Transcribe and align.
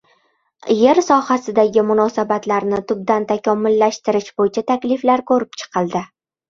Yer 0.77 1.01
sohasidagi 1.07 1.83
munosabatlarni 1.91 2.81
tubdan 2.93 3.31
takomillashtirish 3.35 4.35
bo‘yicha 4.43 4.69
takliflar 4.75 5.29
ko‘rib 5.33 5.63
chiqildi 5.65 6.09